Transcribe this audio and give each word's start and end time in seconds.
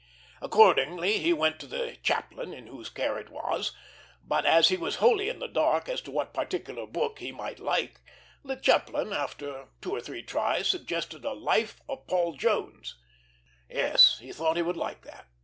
Accordingly 0.41 1.19
he 1.19 1.31
went 1.31 1.59
to 1.59 1.67
the 1.67 1.95
chaplain, 2.01 2.55
in 2.55 2.65
whose 2.65 2.89
care 2.89 3.19
it 3.19 3.29
was; 3.29 3.71
but 4.23 4.47
as 4.47 4.69
he 4.69 4.75
was 4.75 4.95
wholly 4.95 5.29
in 5.29 5.37
the 5.37 5.47
dark 5.47 5.87
as 5.87 6.01
to 6.01 6.09
what 6.09 6.33
particular 6.33 6.87
book 6.87 7.19
he 7.19 7.31
might 7.31 7.59
like, 7.59 8.01
the 8.43 8.55
chaplain, 8.55 9.13
after 9.13 9.67
two 9.79 9.91
or 9.91 10.01
three 10.01 10.23
tries, 10.23 10.67
suggested 10.67 11.23
a 11.23 11.33
Life 11.33 11.81
of 11.87 12.07
Paul 12.07 12.33
Jones. 12.35 12.95
Yes, 13.69 14.17
he 14.19 14.33
thought 14.33 14.55
he 14.57 14.63
would 14.63 14.75
like 14.75 15.03
that. 15.03 15.27